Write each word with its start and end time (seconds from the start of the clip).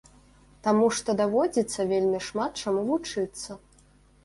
Таму 0.67 0.87
што 0.99 1.15
даводзіцца 1.19 1.87
вельмі 1.93 2.23
шмат 2.29 2.51
чаму 2.65 2.81
вучыцца. 2.91 3.61